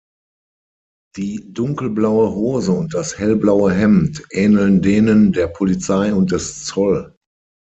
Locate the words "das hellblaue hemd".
2.95-4.25